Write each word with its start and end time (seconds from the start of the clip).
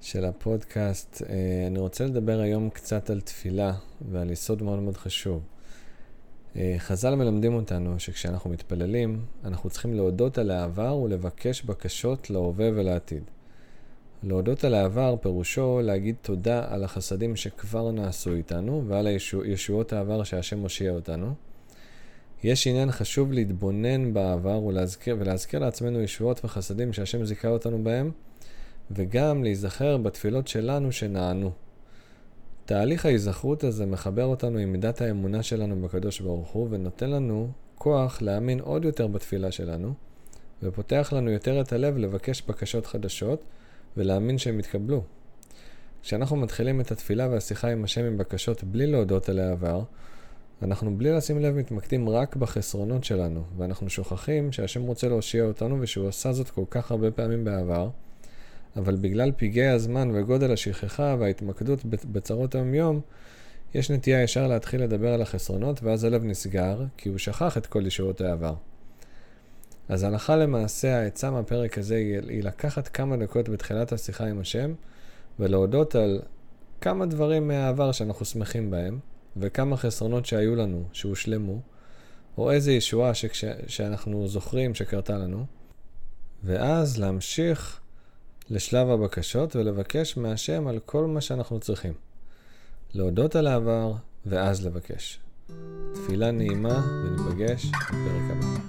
של 0.00 0.24
הפודקאסט. 0.24 1.22
אה, 1.28 1.66
אני 1.66 1.78
רוצה 1.78 2.04
לדבר 2.04 2.40
היום 2.40 2.70
קצת 2.70 3.10
על 3.10 3.20
תפילה 3.20 3.72
ועל 4.10 4.30
יסוד 4.30 4.62
מאוד 4.62 4.78
מאוד 4.78 4.96
חשוב. 4.96 5.42
אה, 6.56 6.74
חז"ל 6.78 7.14
מלמדים 7.14 7.54
אותנו 7.54 8.00
שכשאנחנו 8.00 8.50
מתפללים, 8.50 9.24
אנחנו 9.44 9.70
צריכים 9.70 9.94
להודות 9.94 10.38
על 10.38 10.50
העבר 10.50 10.96
ולבקש 10.96 11.62
בקשות 11.62 12.30
להווה 12.30 12.68
ולעתיד. 12.74 13.22
להודות 14.22 14.64
על 14.64 14.74
העבר 14.74 15.16
פירושו 15.22 15.80
להגיד 15.82 16.14
תודה 16.22 16.64
על 16.68 16.84
החסדים 16.84 17.36
שכבר 17.36 17.90
נעשו 17.90 18.32
איתנו 18.32 18.84
ועל 18.88 19.06
ישועות 19.44 19.92
העבר 19.92 20.24
שהשם 20.24 20.58
מושיע 20.58 20.90
אותנו. 20.90 21.34
יש 22.42 22.66
עניין 22.66 22.90
חשוב 22.92 23.32
להתבונן 23.32 24.14
בעבר 24.14 24.62
ולהזכיר, 24.62 25.16
ולהזכיר 25.18 25.60
לעצמנו 25.60 26.00
ישועות 26.00 26.44
וחסדים 26.44 26.92
שהשם 26.92 27.24
זיכה 27.24 27.48
אותנו 27.48 27.84
בהם, 27.84 28.10
וגם 28.90 29.44
להיזכר 29.44 29.96
בתפילות 29.96 30.48
שלנו 30.48 30.92
שנענו. 30.92 31.50
תהליך 32.64 33.06
ההיזכרות 33.06 33.64
הזה 33.64 33.86
מחבר 33.86 34.24
אותנו 34.24 34.58
עם 34.58 34.72
מידת 34.72 35.00
האמונה 35.00 35.42
שלנו 35.42 35.82
בקדוש 35.82 36.20
ברוך 36.20 36.48
הוא, 36.48 36.68
ונותן 36.70 37.10
לנו 37.10 37.50
כוח 37.74 38.22
להאמין 38.22 38.60
עוד 38.60 38.84
יותר 38.84 39.06
בתפילה 39.06 39.52
שלנו, 39.52 39.94
ופותח 40.62 41.12
לנו 41.16 41.30
יותר 41.30 41.60
את 41.60 41.72
הלב 41.72 41.96
לבקש 41.96 42.42
בקשות 42.42 42.86
חדשות, 42.86 43.44
ולהאמין 43.96 44.38
שהם 44.38 44.58
יתקבלו. 44.60 45.02
כשאנחנו 46.02 46.36
מתחילים 46.36 46.80
את 46.80 46.92
התפילה 46.92 47.28
והשיחה 47.28 47.68
עם 47.68 47.84
השם 47.84 48.04
עם 48.04 48.18
בקשות 48.18 48.64
בלי 48.64 48.86
להודות 48.86 49.28
על 49.28 49.38
העבר, 49.38 49.82
אנחנו 50.62 50.98
בלי 50.98 51.12
לשים 51.12 51.38
לב 51.38 51.54
מתמקדים 51.54 52.08
רק 52.08 52.36
בחסרונות 52.36 53.04
שלנו, 53.04 53.42
ואנחנו 53.56 53.90
שוכחים 53.90 54.52
שהשם 54.52 54.82
רוצה 54.82 55.08
להושיע 55.08 55.44
אותנו 55.44 55.80
ושהוא 55.80 56.08
עשה 56.08 56.32
זאת 56.32 56.50
כל 56.50 56.64
כך 56.70 56.90
הרבה 56.90 57.10
פעמים 57.10 57.44
בעבר, 57.44 57.88
אבל 58.76 58.96
בגלל 58.96 59.32
פגעי 59.36 59.68
הזמן 59.68 60.10
וגודל 60.14 60.52
השכחה 60.52 61.16
וההתמקדות 61.18 61.84
בצרות 61.84 62.54
היום-יום, 62.54 63.00
יש 63.74 63.90
נטייה 63.90 64.22
ישר 64.22 64.48
להתחיל 64.48 64.82
לדבר 64.82 65.12
על 65.12 65.22
החסרונות, 65.22 65.82
ואז 65.82 66.04
הלב 66.04 66.24
נסגר, 66.24 66.84
כי 66.96 67.08
הוא 67.08 67.18
שכח 67.18 67.58
את 67.58 67.66
כל 67.66 67.86
ישועות 67.86 68.20
העבר. 68.20 68.54
אז 69.88 70.02
הלכה 70.02 70.36
למעשה, 70.36 71.00
העצה 71.00 71.30
מהפרק 71.30 71.78
הזה 71.78 71.96
היא 72.28 72.42
לקחת 72.42 72.88
כמה 72.88 73.16
דקות 73.16 73.48
בתחילת 73.48 73.92
השיחה 73.92 74.26
עם 74.26 74.40
השם, 74.40 74.74
ולהודות 75.38 75.94
על 75.94 76.22
כמה 76.80 77.06
דברים 77.06 77.48
מהעבר 77.48 77.92
שאנחנו 77.92 78.24
שמחים 78.24 78.70
בהם, 78.70 78.98
וכמה 79.36 79.76
חסרונות 79.76 80.26
שהיו 80.26 80.56
לנו, 80.56 80.84
שהושלמו, 80.92 81.60
או 82.38 82.50
איזה 82.50 82.72
ישועה 82.72 83.14
שכש, 83.14 83.44
שאנחנו 83.66 84.28
זוכרים 84.28 84.74
שקרתה 84.74 85.18
לנו, 85.18 85.46
ואז 86.44 86.98
להמשיך 86.98 87.80
לשלב 88.50 88.88
הבקשות 88.88 89.56
ולבקש 89.56 90.16
מהשם 90.16 90.66
על 90.66 90.78
כל 90.78 91.06
מה 91.06 91.20
שאנחנו 91.20 91.60
צריכים. 91.60 91.92
להודות 92.94 93.36
על 93.36 93.46
העבר 93.46 93.92
ואז 94.26 94.66
לבקש. 94.66 95.20
תפילה 95.94 96.30
נעימה 96.30 96.82
וניפגש 97.04 97.66
בפרק 97.66 98.30
הבא. 98.30 98.63